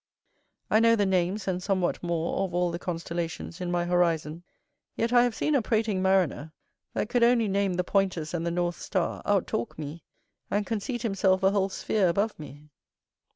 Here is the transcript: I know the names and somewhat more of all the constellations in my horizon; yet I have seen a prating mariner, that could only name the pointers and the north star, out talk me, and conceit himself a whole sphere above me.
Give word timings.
I 0.71 0.79
know 0.79 0.95
the 0.95 1.05
names 1.05 1.47
and 1.47 1.61
somewhat 1.61 2.01
more 2.01 2.43
of 2.43 2.55
all 2.55 2.71
the 2.71 2.79
constellations 2.79 3.61
in 3.61 3.69
my 3.69 3.85
horizon; 3.85 4.41
yet 4.95 5.13
I 5.13 5.21
have 5.23 5.35
seen 5.35 5.53
a 5.53 5.61
prating 5.61 6.01
mariner, 6.01 6.53
that 6.95 7.07
could 7.07 7.21
only 7.21 7.47
name 7.47 7.75
the 7.75 7.83
pointers 7.83 8.33
and 8.33 8.43
the 8.43 8.49
north 8.49 8.81
star, 8.81 9.21
out 9.25 9.45
talk 9.45 9.77
me, 9.77 10.03
and 10.49 10.65
conceit 10.65 11.03
himself 11.03 11.43
a 11.43 11.51
whole 11.51 11.69
sphere 11.69 12.07
above 12.09 12.39
me. 12.39 12.71